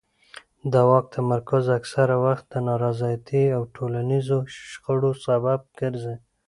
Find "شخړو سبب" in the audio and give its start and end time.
4.69-5.59